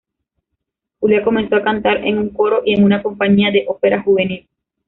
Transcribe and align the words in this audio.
Julia 0.99 1.23
comenzó 1.23 1.57
a 1.57 1.63
cantar 1.63 1.97
en 1.97 2.17
un 2.17 2.29
coro 2.29 2.63
y 2.65 2.73
en 2.73 2.83
una 2.83 3.03
compañía 3.03 3.51
de 3.51 3.65
ópera 3.67 4.01
juvenil. 4.01 4.49